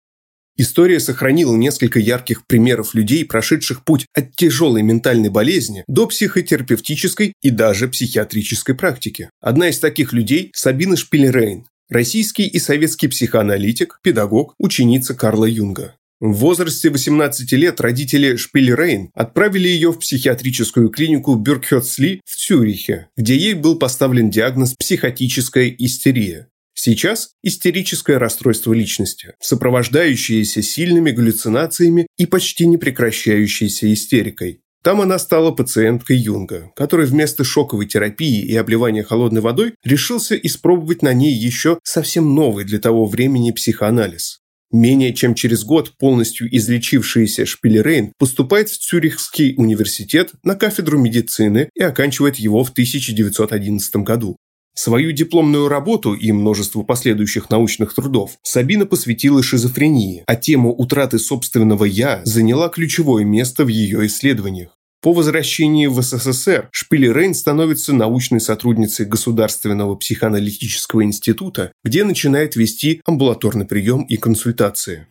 История 0.56 0.98
сохранила 0.98 1.54
несколько 1.54 1.98
ярких 1.98 2.46
примеров 2.46 2.94
людей, 2.94 3.26
прошедших 3.26 3.84
путь 3.84 4.06
от 4.14 4.34
тяжелой 4.34 4.80
ментальной 4.80 5.28
болезни 5.28 5.84
до 5.88 6.06
психотерапевтической 6.06 7.34
и 7.42 7.50
даже 7.50 7.86
психиатрической 7.86 8.74
практики. 8.74 9.28
Одна 9.42 9.68
из 9.68 9.78
таких 9.78 10.14
людей– 10.14 10.52
Сабина 10.54 10.96
Шпильрейн, 10.96 11.66
российский 11.90 12.46
и 12.46 12.58
советский 12.58 13.08
психоаналитик, 13.08 14.00
педагог, 14.02 14.54
ученица 14.58 15.12
Карла 15.12 15.44
Юнга. 15.44 15.96
В 16.20 16.32
возрасте 16.34 16.90
18 16.90 17.50
лет 17.52 17.80
родители 17.80 18.36
Шпильрейн 18.36 19.10
отправили 19.14 19.68
ее 19.68 19.90
в 19.90 20.00
психиатрическую 20.00 20.90
клинику 20.90 21.34
Бюркхёцли 21.34 22.20
в 22.26 22.36
Цюрихе, 22.36 23.08
где 23.16 23.34
ей 23.34 23.54
был 23.54 23.78
поставлен 23.78 24.28
диагноз 24.28 24.74
психотическая 24.74 25.74
истерия. 25.78 26.48
Сейчас 26.74 27.30
истерическое 27.42 28.18
расстройство 28.18 28.74
личности, 28.74 29.32
сопровождающееся 29.40 30.60
сильными 30.60 31.10
галлюцинациями 31.10 32.06
и 32.18 32.26
почти 32.26 32.66
не 32.66 32.76
прекращающейся 32.76 33.90
истерикой. 33.90 34.60
Там 34.82 35.00
она 35.00 35.18
стала 35.18 35.52
пациенткой 35.52 36.18
Юнга, 36.18 36.70
который 36.76 37.06
вместо 37.06 37.44
шоковой 37.44 37.86
терапии 37.86 38.42
и 38.42 38.54
обливания 38.56 39.04
холодной 39.04 39.40
водой 39.40 39.74
решился 39.84 40.36
испробовать 40.36 41.00
на 41.00 41.14
ней 41.14 41.32
еще 41.32 41.78
совсем 41.82 42.34
новый 42.34 42.66
для 42.66 42.78
того 42.78 43.06
времени 43.06 43.52
психоанализ. 43.52 44.40
Менее 44.72 45.12
чем 45.12 45.34
через 45.34 45.64
год 45.64 45.94
полностью 45.98 46.48
излечившаяся 46.56 47.44
Шпилерейн 47.44 48.12
поступает 48.18 48.68
в 48.68 48.78
Цюрихский 48.78 49.54
университет 49.56 50.32
на 50.44 50.54
кафедру 50.54 50.98
медицины 50.98 51.70
и 51.74 51.82
оканчивает 51.82 52.36
его 52.36 52.62
в 52.62 52.70
1911 52.70 53.96
году. 53.96 54.36
Свою 54.74 55.10
дипломную 55.10 55.68
работу 55.68 56.14
и 56.14 56.30
множество 56.30 56.82
последующих 56.82 57.50
научных 57.50 57.94
трудов 57.94 58.38
Сабина 58.42 58.86
посвятила 58.86 59.42
шизофрении, 59.42 60.22
а 60.26 60.36
тему 60.36 60.72
утраты 60.72 61.18
собственного 61.18 61.84
«я» 61.84 62.22
заняла 62.24 62.68
ключевое 62.68 63.24
место 63.24 63.64
в 63.64 63.68
ее 63.68 64.06
исследованиях. 64.06 64.79
По 65.02 65.14
возвращении 65.14 65.86
в 65.86 66.02
СССР 66.02 66.68
Шпилерейн 66.72 67.32
становится 67.32 67.94
научной 67.94 68.40
сотрудницей 68.40 69.06
Государственного 69.06 69.96
психоаналитического 69.96 71.04
института, 71.04 71.72
где 71.82 72.04
начинает 72.04 72.54
вести 72.54 73.00
амбулаторный 73.06 73.64
прием 73.64 74.02
и 74.02 74.18
консультации. 74.18 75.06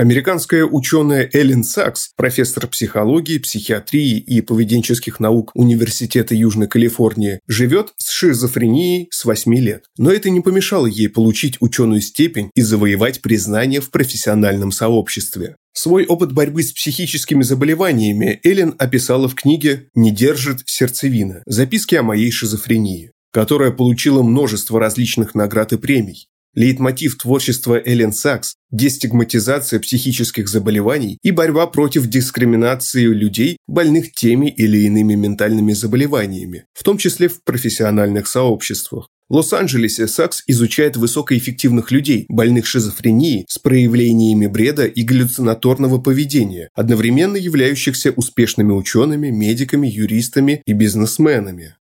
Американская 0.00 0.64
ученая 0.64 1.28
Эллен 1.30 1.62
Сакс, 1.62 2.12
профессор 2.16 2.66
психологии, 2.68 3.36
психиатрии 3.36 4.16
и 4.16 4.40
поведенческих 4.40 5.20
наук 5.20 5.50
Университета 5.52 6.34
Южной 6.34 6.68
Калифорнии, 6.68 7.40
живет 7.46 7.92
с 7.98 8.08
шизофренией 8.08 9.08
с 9.10 9.26
8 9.26 9.54
лет. 9.56 9.84
Но 9.98 10.10
это 10.10 10.30
не 10.30 10.40
помешало 10.40 10.86
ей 10.86 11.10
получить 11.10 11.58
ученую 11.60 12.00
степень 12.00 12.50
и 12.54 12.62
завоевать 12.62 13.20
признание 13.20 13.82
в 13.82 13.90
профессиональном 13.90 14.72
сообществе. 14.72 15.56
Свой 15.74 16.06
опыт 16.06 16.32
борьбы 16.32 16.62
с 16.62 16.72
психическими 16.72 17.42
заболеваниями 17.42 18.40
Эллен 18.42 18.74
описала 18.78 19.28
в 19.28 19.34
книге 19.34 19.90
«Не 19.94 20.12
держит 20.12 20.62
сердцевина. 20.64 21.42
Записки 21.44 21.96
о 21.96 22.02
моей 22.02 22.30
шизофрении», 22.30 23.12
которая 23.34 23.70
получила 23.70 24.22
множество 24.22 24.80
различных 24.80 25.34
наград 25.34 25.74
и 25.74 25.76
премий. 25.76 26.30
Лейтмотив 26.54 27.16
творчества 27.16 27.80
Эллен 27.84 28.12
Сакс– 28.12 28.56
дестигматизация 28.72 29.78
психических 29.78 30.48
заболеваний 30.48 31.18
и 31.22 31.30
борьба 31.30 31.68
против 31.68 32.08
дискриминации 32.08 33.04
людей, 33.04 33.56
больных 33.68 34.12
теми 34.12 34.50
или 34.50 34.78
иными 34.78 35.14
ментальными 35.14 35.72
заболеваниями, 35.74 36.64
в 36.72 36.82
том 36.82 36.98
числе 36.98 37.28
в 37.28 37.44
профессиональных 37.44 38.26
сообществах. 38.26 39.06
В 39.28 39.34
Лос-Анджелесе 39.34 40.08
Сакс 40.08 40.42
изучает 40.48 40.96
высокоэффективных 40.96 41.92
людей, 41.92 42.26
больных 42.28 42.66
шизофренией, 42.66 43.44
с 43.48 43.60
проявлениями 43.60 44.48
бреда 44.48 44.86
и 44.86 45.04
галлюцинаторного 45.04 45.98
поведения, 45.98 46.68
одновременно 46.74 47.36
являющихся 47.36 48.10
успешными 48.10 48.72
учеными, 48.72 49.30
медиками, 49.30 49.86
юристами 49.86 50.62
и 50.66 50.72
бизнесменами. 50.72 51.76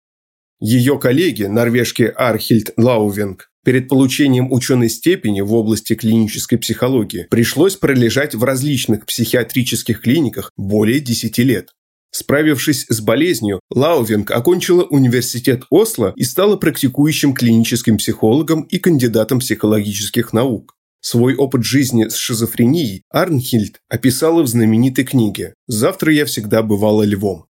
Ее 0.60 0.98
коллеги, 0.98 1.44
норвежки 1.44 2.12
Арнхильд 2.16 2.72
Лаувенг, 2.78 3.52
перед 3.66 3.90
получением 3.90 4.54
ученой 4.54 4.90
степени 4.90 5.42
в 5.42 5.54
области 5.54 5.96
клинической 5.96 6.58
психологии 6.58 7.28
пришлось 7.30 7.76
пролежать 7.76 8.36
в 8.36 8.44
различных 8.44 9.06
психиатрических 9.06 10.00
клиниках 10.00 10.52
более 10.56 11.00
10 11.02 11.38
лет. 11.40 11.72
Справившись 12.12 12.86
с 12.88 13.02
болезнью, 13.02 13.60
Лаувенг 13.70 14.32
окончила 14.32 14.84
университет 14.84 15.64
Осло 15.70 16.14
и 16.16 16.24
стала 16.24 16.56
практикующим 16.56 17.34
клиническим 17.34 17.98
психологом 17.98 18.62
и 18.62 18.78
кандидатом 18.78 19.40
психологических 19.40 20.32
наук. 20.32 20.76
Свой 21.02 21.36
опыт 21.36 21.64
жизни 21.64 22.08
с 22.08 22.16
шизофренией 22.16 23.04
Арнхильд 23.10 23.80
описала 23.90 24.44
в 24.44 24.48
знаменитой 24.48 25.04
книге 25.04 25.56
«Завтра 25.68 26.14
я 26.14 26.26
всегда 26.26 26.64
бывала 26.64 27.04
львом». 27.04 27.48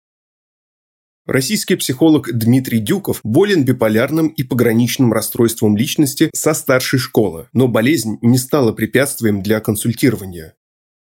Российский 1.26 1.76
психолог 1.76 2.36
Дмитрий 2.36 2.80
Дюков 2.80 3.20
болен 3.22 3.64
биполярным 3.64 4.26
и 4.26 4.42
пограничным 4.42 5.12
расстройством 5.12 5.76
личности 5.76 6.30
со 6.34 6.52
старшей 6.52 6.98
школы, 6.98 7.48
но 7.52 7.68
болезнь 7.68 8.18
не 8.22 8.38
стала 8.38 8.72
препятствием 8.72 9.40
для 9.40 9.60
консультирования. 9.60 10.56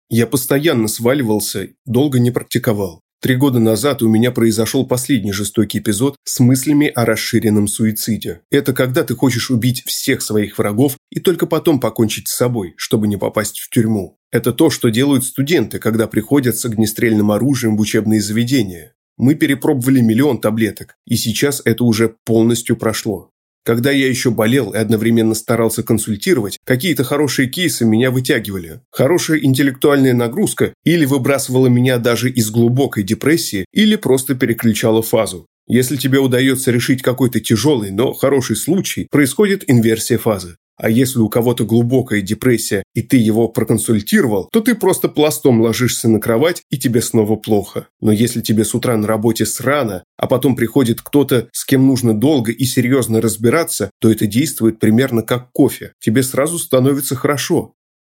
Я 0.09 0.27
постоянно 0.27 0.89
сваливался, 0.89 1.69
долго 1.85 2.19
не 2.19 2.31
практиковал. 2.31 2.99
Три 3.21 3.37
года 3.37 3.59
назад 3.59 4.01
у 4.01 4.09
меня 4.09 4.31
произошел 4.31 4.85
последний 4.85 5.31
жестокий 5.31 5.79
эпизод 5.79 6.17
с 6.25 6.41
мыслями 6.41 6.87
о 6.87 7.05
расширенном 7.05 7.69
суициде. 7.69 8.41
Это 8.51 8.73
когда 8.73 9.05
ты 9.05 9.15
хочешь 9.15 9.49
убить 9.49 9.83
всех 9.85 10.21
своих 10.21 10.57
врагов 10.57 10.97
и 11.11 11.21
только 11.21 11.45
потом 11.45 11.79
покончить 11.79 12.27
с 12.27 12.35
собой, 12.35 12.73
чтобы 12.75 13.07
не 13.07 13.15
попасть 13.15 13.59
в 13.59 13.69
тюрьму. 13.69 14.17
Это 14.33 14.51
то, 14.51 14.69
что 14.69 14.89
делают 14.89 15.23
студенты, 15.23 15.79
когда 15.79 16.07
приходят 16.07 16.57
с 16.57 16.65
огнестрельным 16.65 17.31
оружием 17.31 17.77
в 17.77 17.79
учебные 17.79 18.19
заведения. 18.19 18.93
Мы 19.17 19.35
перепробовали 19.35 20.01
миллион 20.01 20.39
таблеток, 20.41 20.95
и 21.05 21.15
сейчас 21.15 21.61
это 21.65 21.83
уже 21.83 22.15
полностью 22.25 22.77
прошло. 22.77 23.29
Когда 23.65 23.91
я 23.91 24.09
еще 24.09 24.29
болел 24.29 24.71
и 24.73 24.77
одновременно 24.77 25.33
старался 25.33 25.83
консультировать, 25.83 26.59
какие-то 26.65 27.05
хорошие 27.05 27.47
кейсы 27.47 27.85
меня 27.85 28.11
вытягивали. 28.11 28.81
Хорошая 28.91 29.39
интеллектуальная 29.39 30.13
нагрузка 30.13 30.73
или 30.83 31.05
выбрасывала 31.05 31.67
меня 31.67 31.97
даже 31.97 32.29
из 32.29 32.51
глубокой 32.51 33.03
депрессии, 33.03 33.65
или 33.71 33.95
просто 33.95 34.35
переключала 34.35 35.01
фазу. 35.01 35.47
Если 35.65 35.95
тебе 35.95 36.19
удается 36.19 36.71
решить 36.71 37.01
какой-то 37.01 37.39
тяжелый, 37.39 37.91
но 37.91 38.11
хороший 38.11 38.57
случай, 38.57 39.07
происходит 39.09 39.63
инверсия 39.67 40.17
фазы. 40.17 40.57
А 40.77 40.89
если 40.89 41.19
у 41.19 41.29
кого-то 41.29 41.65
глубокая 41.65 42.21
депрессия, 42.21 42.83
и 42.93 43.01
ты 43.01 43.17
его 43.17 43.47
проконсультировал, 43.47 44.49
то 44.51 44.59
ты 44.59 44.75
просто 44.75 45.07
пластом 45.07 45.61
ложишься 45.61 46.09
на 46.09 46.19
кровать, 46.19 46.63
и 46.69 46.77
тебе 46.77 47.01
снова 47.01 47.35
плохо. 47.35 47.87
Но 48.01 48.11
если 48.11 48.41
тебе 48.41 48.65
с 48.65 48.73
утра 48.73 48.97
на 48.97 49.07
работе 49.07 49.45
срано, 49.45 50.03
а 50.17 50.27
потом 50.27 50.55
приходит 50.55 51.01
кто-то, 51.01 51.49
с 51.51 51.65
кем 51.65 51.85
нужно 51.85 52.13
долго 52.13 52.51
и 52.51 52.65
серьезно 52.65 53.21
разбираться, 53.21 53.91
то 53.99 54.11
это 54.11 54.25
действует 54.25 54.79
примерно 54.79 55.21
как 55.21 55.51
кофе. 55.51 55.93
Тебе 55.99 56.23
сразу 56.23 56.57
становится 56.57 57.15
хорошо. 57.15 57.73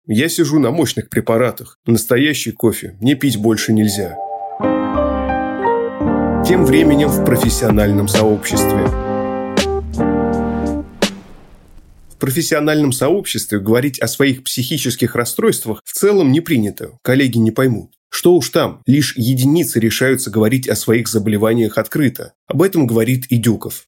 Я 0.06 0.28
сижу 0.28 0.58
на 0.58 0.70
мощных 0.70 1.08
препаратах. 1.10 1.78
Настоящий 1.84 2.52
кофе 2.52 2.96
мне 3.00 3.16
пить 3.16 3.36
больше 3.36 3.72
нельзя. 3.72 4.16
Тем 6.46 6.64
временем 6.64 7.08
в 7.08 7.24
профессиональном 7.24 8.06
сообществе– 8.06 8.88
В 12.16 12.18
профессиональном 12.18 12.92
сообществе 12.92 13.60
говорить 13.60 13.98
о 14.00 14.08
своих 14.08 14.42
психических 14.42 15.14
расстройствах 15.14 15.82
в 15.84 15.92
целом 15.92 16.32
не 16.32 16.40
принято, 16.40 16.98
коллеги 17.02 17.36
не 17.36 17.50
поймут. 17.50 17.92
Что 18.08 18.34
уж 18.36 18.48
там, 18.48 18.80
лишь 18.86 19.14
единицы 19.18 19.80
решаются 19.80 20.30
говорить 20.30 20.66
о 20.66 20.76
своих 20.76 21.08
заболеваниях 21.08 21.76
открыто. 21.76 22.32
Об 22.46 22.62
этом 22.62 22.86
говорит 22.86 23.26
и 23.26 23.36
Дюков. 23.36 23.84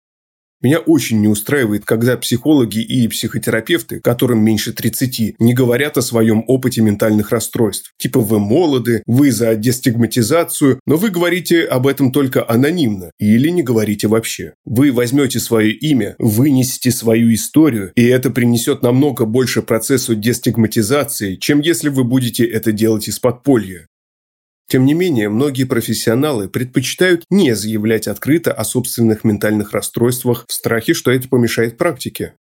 Меня 0.60 0.78
очень 0.78 1.20
не 1.20 1.28
устраивает, 1.28 1.84
когда 1.84 2.16
психологи 2.16 2.80
и 2.80 3.06
психотерапевты, 3.06 4.00
которым 4.00 4.40
меньше 4.40 4.72
30, 4.72 5.36
не 5.38 5.54
говорят 5.54 5.96
о 5.98 6.02
своем 6.02 6.42
опыте 6.48 6.80
ментальных 6.82 7.30
расстройств. 7.30 7.92
Типа 7.96 8.20
вы 8.20 8.40
молоды, 8.40 9.02
вы 9.06 9.30
за 9.30 9.54
дестигматизацию, 9.54 10.80
но 10.84 10.96
вы 10.96 11.10
говорите 11.10 11.62
об 11.62 11.86
этом 11.86 12.10
только 12.10 12.48
анонимно 12.48 13.12
или 13.20 13.50
не 13.50 13.62
говорите 13.62 14.08
вообще. 14.08 14.54
Вы 14.64 14.90
возьмете 14.90 15.38
свое 15.38 15.72
имя, 15.72 16.16
вынесете 16.18 16.90
свою 16.90 17.32
историю, 17.32 17.92
и 17.94 18.04
это 18.06 18.30
принесет 18.30 18.82
намного 18.82 19.26
больше 19.26 19.62
процессу 19.62 20.16
дестигматизации, 20.16 21.36
чем 21.36 21.60
если 21.60 21.88
вы 21.88 22.02
будете 22.02 22.44
это 22.44 22.72
делать 22.72 23.06
из 23.06 23.20
подполья. 23.20 23.86
Тем 24.68 24.84
не 24.84 24.92
менее, 24.92 25.30
многие 25.30 25.64
профессионалы 25.64 26.48
предпочитают 26.48 27.24
не 27.30 27.54
заявлять 27.54 28.06
открыто 28.06 28.52
о 28.52 28.64
собственных 28.64 29.24
ментальных 29.24 29.72
расстройствах 29.72 30.44
в 30.46 30.52
страхе, 30.52 30.92
что 30.92 31.10
это 31.10 31.26
помешает 31.28 31.78
практике. 31.78 32.34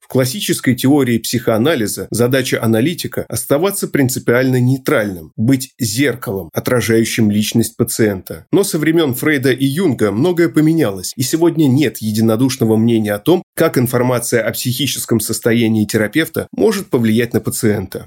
В 0.00 0.06
классической 0.06 0.74
теории 0.74 1.16
психоанализа 1.16 2.08
задача 2.10 2.62
аналитика– 2.62 3.24
оставаться 3.28 3.88
принципиально 3.88 4.60
нейтральным, 4.60 5.32
быть 5.34 5.72
зеркалом, 5.78 6.50
отражающим 6.52 7.30
личность 7.30 7.78
пациента. 7.78 8.46
Но 8.52 8.64
со 8.64 8.78
времен 8.78 9.14
Фрейда 9.14 9.52
и 9.52 9.64
Юнга 9.64 10.12
многое 10.12 10.50
поменялось, 10.50 11.14
и 11.16 11.22
сегодня 11.22 11.68
нет 11.68 11.98
единодушного 11.98 12.76
мнения 12.76 13.14
о 13.14 13.18
том, 13.18 13.42
как 13.56 13.78
информация 13.78 14.42
о 14.42 14.52
психическом 14.52 15.20
состоянии 15.20 15.86
терапевта 15.86 16.48
может 16.52 16.88
повлиять 16.88 17.32
на 17.32 17.40
пациента. 17.40 18.06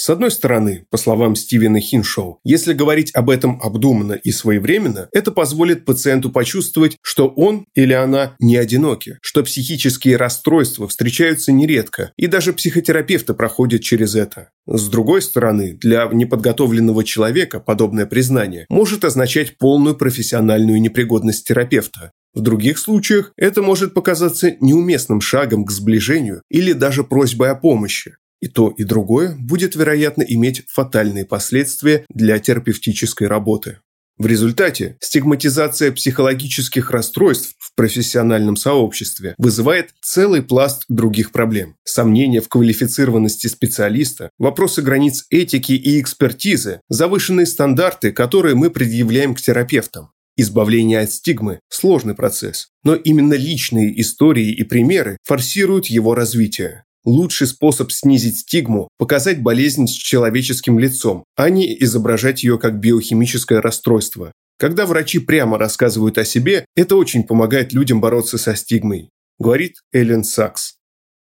С 0.00 0.10
одной 0.10 0.30
стороны, 0.30 0.86
по 0.90 0.96
словам 0.96 1.34
Стивена 1.34 1.80
Хиншоу, 1.80 2.38
если 2.44 2.72
говорить 2.72 3.10
об 3.14 3.30
этом 3.30 3.60
обдуманно 3.60 4.12
и 4.12 4.30
своевременно, 4.30 5.08
это 5.12 5.32
позволит 5.32 5.84
пациенту 5.84 6.30
почувствовать, 6.30 6.96
что 7.02 7.26
он 7.26 7.66
или 7.74 7.94
она 7.94 8.36
не 8.38 8.56
одиноки, 8.56 9.18
что 9.20 9.42
психические 9.42 10.16
расстройства 10.16 10.86
встречаются 10.86 11.50
нередко, 11.50 12.12
и 12.16 12.28
даже 12.28 12.52
психотерапевты 12.52 13.34
проходят 13.34 13.82
через 13.82 14.14
это. 14.14 14.50
С 14.68 14.88
другой 14.88 15.20
стороны, 15.20 15.72
для 15.72 16.08
неподготовленного 16.12 17.02
человека 17.02 17.58
подобное 17.58 18.06
признание 18.06 18.66
может 18.68 19.04
означать 19.04 19.58
полную 19.58 19.96
профессиональную 19.96 20.80
непригодность 20.80 21.44
терапевта, 21.48 22.12
в 22.34 22.40
других 22.40 22.78
случаях 22.78 23.32
это 23.36 23.62
может 23.62 23.94
показаться 23.94 24.54
неуместным 24.60 25.20
шагом 25.20 25.64
к 25.64 25.72
сближению 25.72 26.42
или 26.48 26.72
даже 26.72 27.02
просьбой 27.02 27.50
о 27.50 27.56
помощи. 27.56 28.14
И 28.40 28.48
то, 28.48 28.68
и 28.70 28.84
другое 28.84 29.36
будет, 29.38 29.74
вероятно, 29.74 30.22
иметь 30.22 30.64
фатальные 30.68 31.24
последствия 31.24 32.04
для 32.08 32.38
терапевтической 32.38 33.26
работы. 33.26 33.78
В 34.18 34.26
результате 34.26 34.96
стигматизация 34.98 35.92
психологических 35.92 36.90
расстройств 36.90 37.54
в 37.60 37.72
профессиональном 37.76 38.56
сообществе 38.56 39.36
вызывает 39.38 39.90
целый 40.02 40.42
пласт 40.42 40.82
других 40.88 41.30
проблем. 41.30 41.76
Сомнения 41.84 42.40
в 42.40 42.48
квалифицированности 42.48 43.46
специалиста, 43.46 44.30
вопросы 44.36 44.82
границ 44.82 45.24
этики 45.30 45.72
и 45.72 46.00
экспертизы, 46.00 46.80
завышенные 46.88 47.46
стандарты, 47.46 48.10
которые 48.10 48.56
мы 48.56 48.70
предъявляем 48.70 49.36
к 49.36 49.40
терапевтам. 49.40 50.10
Избавление 50.36 51.00
от 51.00 51.12
стигмы– 51.12 51.60
сложный 51.68 52.14
процесс, 52.14 52.70
но 52.82 52.96
именно 52.96 53.34
личные 53.34 54.00
истории 54.00 54.50
и 54.50 54.64
примеры 54.64 55.18
форсируют 55.22 55.86
его 55.86 56.16
развитие. 56.16 56.84
Лучший 57.04 57.46
способ 57.46 57.92
снизить 57.92 58.38
стигму– 58.38 58.88
показать 58.98 59.42
болезнь 59.42 59.86
с 59.86 59.92
человеческим 59.92 60.78
лицом, 60.78 61.24
а 61.36 61.48
не 61.50 61.76
изображать 61.82 62.42
ее 62.42 62.58
как 62.58 62.80
биохимическое 62.80 63.60
расстройство. 63.60 64.32
Когда 64.58 64.86
врачи 64.86 65.20
прямо 65.20 65.56
рассказывают 65.56 66.18
о 66.18 66.24
себе, 66.24 66.64
это 66.76 66.96
очень 66.96 67.22
помогает 67.22 67.72
людям 67.72 68.00
бороться 68.00 68.38
со 68.38 68.56
стигмой, 68.56 69.10
говорит 69.38 69.76
Эллен 69.92 70.24
Сакс. 70.24 70.74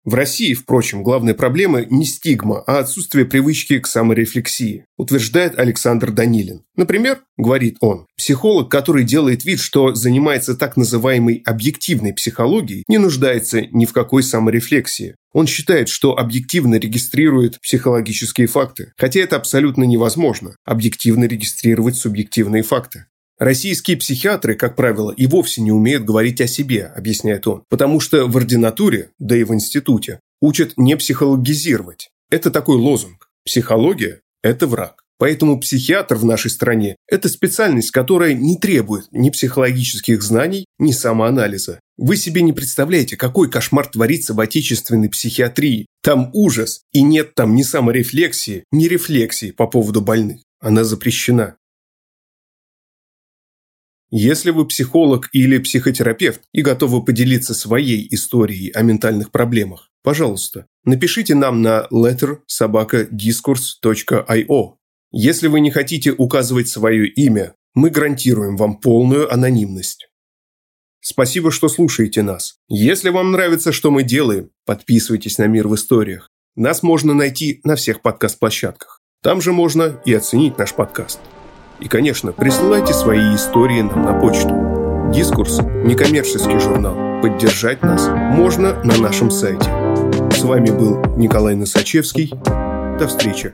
В 0.04 0.14
России, 0.14 0.52
впрочем, 0.52 1.04
главная 1.04 1.32
проблема 1.32 1.84
не 1.84 2.04
стигма, 2.04 2.60
а 2.66 2.80
отсутствие 2.80 3.24
привычки 3.24 3.78
к 3.78 3.86
саморефлексии, 3.86 4.84
утверждает 4.96 5.56
Александр 5.56 6.10
Данилин. 6.10 6.64
Например, 6.74 7.20
говорит 7.36 7.76
он, 7.80 8.06
психолог, 8.16 8.68
который 8.68 9.04
делает 9.04 9.44
вид, 9.44 9.60
что 9.60 9.94
занимается 9.94 10.56
так 10.56 10.76
называемой 10.76 11.42
объективной 11.46 12.12
психологией, 12.12 12.82
не 12.88 12.98
нуждается 12.98 13.62
ни 13.70 13.84
в 13.84 13.92
какой 13.92 14.24
саморефлексии. 14.24 15.14
Он 15.32 15.46
считает, 15.46 15.88
что 15.88 16.18
объективно 16.18 16.76
регистрирует 16.76 17.60
психологические 17.60 18.46
факты, 18.46 18.92
хотя 18.96 19.20
это 19.20 19.36
абсолютно 19.36 19.84
невозможно– 19.84 20.56
объективно 20.64 21.24
регистрировать 21.24 21.96
субъективные 21.96 22.62
факты. 22.62 23.06
Российские 23.38 23.96
психиатры, 23.96 24.54
как 24.54 24.76
правило, 24.76 25.10
и 25.10 25.26
вовсе 25.26 25.62
не 25.62 25.72
умеют 25.72 26.04
говорить 26.04 26.40
о 26.40 26.46
себе, 26.46 26.84
объясняет 26.86 27.46
он, 27.46 27.64
потому 27.68 27.98
что 27.98 28.26
в 28.26 28.36
ординатуре, 28.36 29.10
да 29.18 29.36
и 29.36 29.44
в 29.44 29.52
институте, 29.52 30.20
учат 30.40 30.74
не 30.76 30.96
психологизировать. 30.96 32.10
Это 32.30 32.50
такой 32.50 32.76
лозунг. 32.76 33.28
Психология– 33.44 34.20
это 34.42 34.66
враг. 34.66 35.01
Поэтому 35.18 35.60
психиатр 35.60 36.16
в 36.16 36.24
нашей 36.24 36.50
стране– 36.50 36.96
это 37.08 37.28
специальность, 37.28 37.90
которая 37.90 38.34
не 38.34 38.56
требует 38.56 39.06
ни 39.12 39.30
психологических 39.30 40.22
знаний, 40.22 40.66
ни 40.78 40.92
самоанализа. 40.92 41.80
Вы 41.96 42.16
себе 42.16 42.42
не 42.42 42.52
представляете, 42.52 43.16
какой 43.16 43.50
кошмар 43.50 43.86
творится 43.86 44.34
в 44.34 44.40
отечественной 44.40 45.08
психиатрии. 45.08 45.86
Там 46.02 46.30
ужас, 46.32 46.82
и 46.92 47.02
нет 47.02 47.34
там 47.34 47.54
ни 47.54 47.62
саморефлексии, 47.62 48.64
ни 48.72 48.86
рефлексии 48.86 49.52
по 49.52 49.68
поводу 49.68 50.00
больных. 50.00 50.40
Она 50.60 50.82
запрещена. 50.82 51.56
Если 54.14 54.50
вы 54.50 54.66
психолог 54.66 55.30
или 55.32 55.56
психотерапевт 55.56 56.42
и 56.52 56.60
готовы 56.60 57.02
поделиться 57.02 57.54
своей 57.54 58.06
историей 58.10 58.70
о 58.72 58.82
ментальных 58.82 59.30
проблемах, 59.30 59.88
пожалуйста, 60.02 60.66
напишите 60.84 61.34
нам 61.34 61.62
на 61.62 61.88
lettersobakadiscourse.io. 61.90 64.74
Если 65.14 65.46
вы 65.46 65.60
не 65.60 65.70
хотите 65.70 66.10
указывать 66.10 66.68
свое 66.68 67.06
имя, 67.06 67.54
мы 67.74 67.90
гарантируем 67.90 68.56
вам 68.56 68.76
полную 68.76 69.30
анонимность. 69.32 70.08
Спасибо, 71.02 71.50
что 71.50 71.68
слушаете 71.68 72.22
нас. 72.22 72.54
Если 72.68 73.10
вам 73.10 73.32
нравится, 73.32 73.72
что 73.72 73.90
мы 73.90 74.04
делаем, 74.04 74.48
подписывайтесь 74.64 75.36
на 75.36 75.46
«Мир 75.48 75.68
в 75.68 75.74
историях». 75.74 76.30
Нас 76.56 76.82
можно 76.82 77.12
найти 77.12 77.60
на 77.62 77.76
всех 77.76 78.00
подкаст-площадках. 78.00 79.00
Там 79.22 79.42
же 79.42 79.52
можно 79.52 80.00
и 80.06 80.14
оценить 80.14 80.56
наш 80.56 80.72
подкаст. 80.72 81.20
И, 81.80 81.88
конечно, 81.88 82.32
присылайте 82.32 82.94
свои 82.94 83.34
истории 83.34 83.82
нам 83.82 84.02
на 84.02 84.18
почту. 84.18 85.12
Дискурс– 85.12 85.58
некоммерческий 85.84 86.58
журнал. 86.58 87.20
Поддержать 87.20 87.82
нас 87.82 88.08
можно 88.08 88.82
на 88.82 88.96
нашем 88.96 89.30
сайте. 89.30 89.70
С 90.30 90.42
вами 90.42 90.70
был 90.70 91.02
Николай 91.16 91.54
Носачевский. 91.54 92.32
До 92.98 93.08
встречи. 93.08 93.52